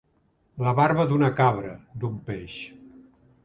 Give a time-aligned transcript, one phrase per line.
[0.67, 2.59] La barba d'una cabra, d'un peix.